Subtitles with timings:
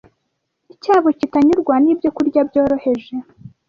[0.83, 3.15] cyabo kitanyurwa n’ibyokurya byoroheje